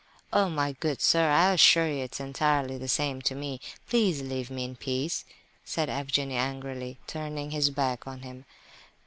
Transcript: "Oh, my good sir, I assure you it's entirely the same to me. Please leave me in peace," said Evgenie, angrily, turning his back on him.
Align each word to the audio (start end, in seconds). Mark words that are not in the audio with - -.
"Oh, 0.33 0.49
my 0.49 0.71
good 0.71 0.99
sir, 0.99 1.29
I 1.29 1.51
assure 1.53 1.87
you 1.87 2.03
it's 2.03 2.19
entirely 2.19 2.79
the 2.79 2.87
same 2.87 3.21
to 3.21 3.35
me. 3.35 3.61
Please 3.87 4.23
leave 4.23 4.49
me 4.49 4.63
in 4.63 4.75
peace," 4.75 5.25
said 5.63 5.89
Evgenie, 5.91 6.33
angrily, 6.37 6.97
turning 7.05 7.51
his 7.51 7.69
back 7.69 8.07
on 8.07 8.23
him. 8.23 8.45